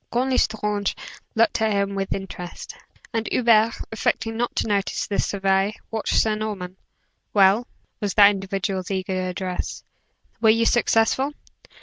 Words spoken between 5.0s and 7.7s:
the survey, watched Sir Norman. "Well,"